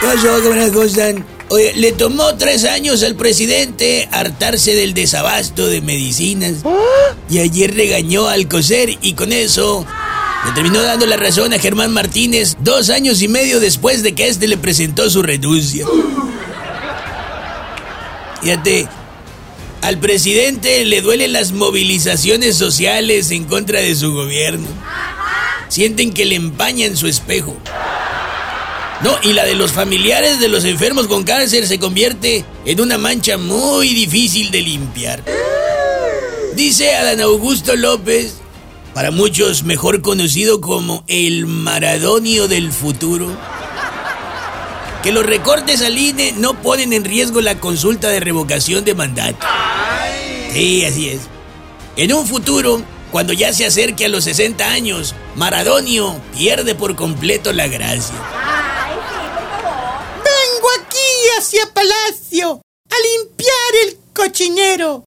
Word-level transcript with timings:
¿Cómo 0.00 0.82
están? 0.82 1.24
Oye, 1.50 1.72
le 1.74 1.92
tomó 1.92 2.34
tres 2.36 2.64
años 2.64 3.02
al 3.02 3.14
presidente 3.16 4.08
hartarse 4.12 4.74
del 4.74 4.94
desabasto 4.94 5.66
de 5.66 5.80
medicinas. 5.80 6.56
Y 7.30 7.38
ayer 7.38 7.74
regañó 7.74 8.28
al 8.28 8.48
coser 8.48 8.96
y 9.00 9.14
con 9.14 9.32
eso 9.32 9.86
le 10.46 10.52
terminó 10.52 10.82
dando 10.82 11.06
la 11.06 11.16
razón 11.16 11.52
a 11.52 11.58
Germán 11.58 11.92
Martínez 11.92 12.56
dos 12.60 12.90
años 12.90 13.22
y 13.22 13.28
medio 13.28 13.60
después 13.60 14.02
de 14.02 14.14
que 14.14 14.28
éste 14.28 14.46
le 14.46 14.56
presentó 14.56 15.08
su 15.10 15.22
renuncia. 15.22 15.86
Fíjate, 18.42 18.86
al 19.80 19.98
presidente 19.98 20.84
le 20.84 21.00
duelen 21.00 21.32
las 21.32 21.52
movilizaciones 21.52 22.56
sociales 22.56 23.30
en 23.30 23.44
contra 23.44 23.80
de 23.80 23.94
su 23.94 24.12
gobierno. 24.12 24.68
Sienten 25.68 26.12
que 26.12 26.24
le 26.24 26.36
empañan 26.36 26.96
su 26.96 27.08
espejo. 27.08 27.56
No, 29.02 29.16
y 29.22 29.32
la 29.32 29.44
de 29.44 29.54
los 29.54 29.70
familiares 29.70 30.40
de 30.40 30.48
los 30.48 30.64
enfermos 30.64 31.06
con 31.06 31.22
cáncer 31.22 31.68
se 31.68 31.78
convierte 31.78 32.44
en 32.64 32.80
una 32.80 32.98
mancha 32.98 33.38
muy 33.38 33.94
difícil 33.94 34.50
de 34.50 34.60
limpiar. 34.60 35.22
Dice 36.56 36.96
Adán 36.96 37.20
Augusto 37.20 37.76
López, 37.76 38.38
para 38.94 39.12
muchos 39.12 39.62
mejor 39.62 40.02
conocido 40.02 40.60
como 40.60 41.04
el 41.06 41.46
Maradonio 41.46 42.48
del 42.48 42.72
futuro, 42.72 43.28
que 45.04 45.12
los 45.12 45.24
recortes 45.24 45.80
al 45.82 45.96
INE 45.96 46.32
no 46.36 46.60
ponen 46.60 46.92
en 46.92 47.04
riesgo 47.04 47.40
la 47.40 47.60
consulta 47.60 48.08
de 48.08 48.18
revocación 48.18 48.84
de 48.84 48.96
mandato. 48.96 49.46
Sí, 50.52 50.84
así 50.84 51.10
es. 51.10 51.20
En 51.96 52.12
un 52.12 52.26
futuro, 52.26 52.82
cuando 53.12 53.32
ya 53.32 53.52
se 53.52 53.64
acerque 53.64 54.06
a 54.06 54.08
los 54.08 54.24
60 54.24 54.68
años, 54.68 55.14
Maradonio 55.36 56.20
pierde 56.36 56.74
por 56.74 56.96
completo 56.96 57.52
la 57.52 57.68
gracia. 57.68 58.16
A 62.98 63.18
limpiar 63.18 63.86
el 63.86 63.98
cochinero, 64.14 65.04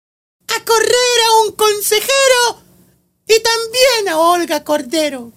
a 0.48 0.66
correr 0.66 1.20
a 1.28 1.42
un 1.46 1.52
consejero 1.54 2.64
y 3.28 3.40
también 3.40 4.10
a 4.10 4.18
Olga 4.18 4.64
Cordero. 4.64 5.32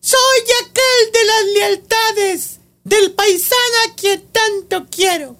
Soy 0.00 0.40
aquel 0.62 1.12
de 1.12 1.24
las 1.24 1.44
lealtades 1.54 2.60
del 2.84 3.12
paisano 3.12 3.76
a 3.88 3.94
quien 3.96 4.26
tanto 4.30 4.86
quiero. 4.90 5.36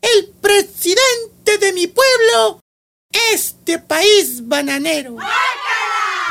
El 0.00 0.28
presidente 0.40 1.58
de 1.60 1.72
mi 1.72 1.86
pueblo, 1.86 2.60
este 3.32 3.78
país 3.78 4.46
bananero. 4.48 5.16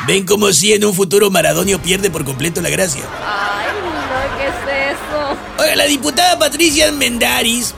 Ven 0.08 0.26
como 0.26 0.52
si 0.54 0.74
en 0.74 0.86
un 0.86 0.94
futuro 0.94 1.30
Maradonio 1.30 1.82
pierde 1.82 2.10
por 2.10 2.24
completo 2.24 2.62
la 2.62 2.70
gracia. 2.70 3.04
Ay, 3.20 3.68
no, 3.84 4.38
¿qué 4.38 4.48
es 4.48 4.96
eso? 4.96 5.38
Oiga, 5.60 5.76
la 5.76 5.86
diputada 5.86 6.40
Patricia 6.40 6.92
Mendaris, 6.92 7.74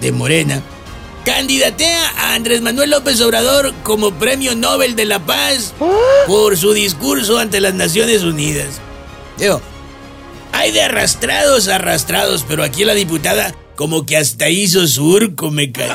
de 0.00 0.12
Morena, 0.12 0.62
candidatea 1.24 2.10
a 2.16 2.34
Andrés 2.34 2.60
Manuel 2.60 2.90
López 2.90 3.20
Obrador 3.20 3.72
como 3.82 4.12
Premio 4.12 4.54
Nobel 4.54 4.96
de 4.96 5.04
la 5.04 5.20
Paz 5.20 5.74
por 6.26 6.56
su 6.56 6.72
discurso 6.72 7.38
ante 7.38 7.60
las 7.60 7.74
Naciones 7.74 8.22
Unidas. 8.22 8.80
Digo, 9.38 9.60
hay 10.52 10.72
de 10.72 10.82
arrastrados 10.82 11.68
arrastrados, 11.68 12.44
pero 12.46 12.62
aquí 12.62 12.84
la 12.84 12.94
diputada 12.94 13.54
como 13.76 14.04
que 14.04 14.16
hasta 14.16 14.48
hizo 14.48 14.86
surco, 14.86 15.50
me 15.50 15.72
cae. 15.72 15.90